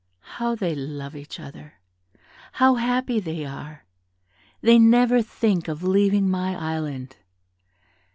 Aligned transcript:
How 0.37 0.55
they 0.55 0.73
love 0.73 1.15
each 1.15 1.39
other! 1.39 1.75
How 2.53 2.73
happy 2.73 3.19
they 3.19 3.45
are; 3.45 3.85
they 4.61 4.79
never 4.79 5.21
think 5.21 5.67
of 5.67 5.83
leaving 5.83 6.27
my 6.27 6.55
Island. 6.55 7.17